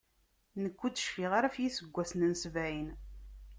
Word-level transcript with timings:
Nekk 0.63 0.79
ur 0.85 0.91
d-cfiɣ 0.91 1.31
ara 1.37 1.47
ɣef 1.49 1.55
yiseggasen 1.59 2.21
n 2.25 2.33
sebɛin. 2.41 2.89